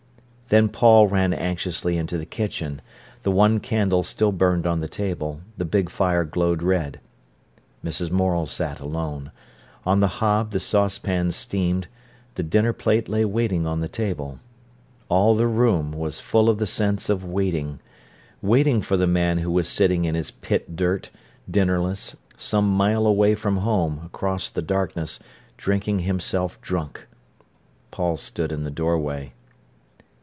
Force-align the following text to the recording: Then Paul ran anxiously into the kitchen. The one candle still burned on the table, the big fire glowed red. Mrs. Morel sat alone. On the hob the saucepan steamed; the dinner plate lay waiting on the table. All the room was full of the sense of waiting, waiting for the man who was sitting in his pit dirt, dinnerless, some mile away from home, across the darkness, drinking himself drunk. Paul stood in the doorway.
Then 0.49 0.67
Paul 0.67 1.07
ran 1.07 1.33
anxiously 1.33 1.95
into 1.97 2.17
the 2.17 2.25
kitchen. 2.25 2.81
The 3.23 3.31
one 3.31 3.61
candle 3.61 4.03
still 4.03 4.33
burned 4.33 4.67
on 4.67 4.81
the 4.81 4.89
table, 4.89 5.39
the 5.55 5.63
big 5.63 5.89
fire 5.89 6.25
glowed 6.25 6.61
red. 6.61 6.99
Mrs. 7.85 8.11
Morel 8.11 8.45
sat 8.45 8.81
alone. 8.81 9.31
On 9.85 10.01
the 10.01 10.19
hob 10.19 10.51
the 10.51 10.59
saucepan 10.59 11.31
steamed; 11.31 11.87
the 12.35 12.43
dinner 12.43 12.73
plate 12.73 13.07
lay 13.07 13.23
waiting 13.23 13.65
on 13.65 13.79
the 13.79 13.87
table. 13.87 14.41
All 15.07 15.35
the 15.37 15.47
room 15.47 15.93
was 15.93 16.19
full 16.19 16.49
of 16.49 16.57
the 16.57 16.67
sense 16.67 17.07
of 17.09 17.23
waiting, 17.23 17.79
waiting 18.41 18.81
for 18.81 18.97
the 18.97 19.07
man 19.07 19.37
who 19.37 19.51
was 19.51 19.69
sitting 19.69 20.03
in 20.03 20.15
his 20.15 20.31
pit 20.31 20.75
dirt, 20.75 21.11
dinnerless, 21.49 22.17
some 22.35 22.69
mile 22.69 23.07
away 23.07 23.35
from 23.35 23.59
home, 23.59 24.01
across 24.05 24.49
the 24.49 24.61
darkness, 24.61 25.17
drinking 25.55 25.99
himself 25.99 26.59
drunk. 26.59 27.07
Paul 27.89 28.17
stood 28.17 28.51
in 28.51 28.63
the 28.63 28.69
doorway. 28.71 29.31